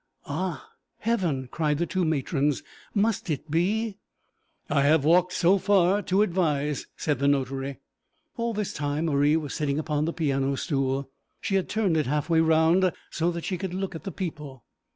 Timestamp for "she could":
13.45-13.75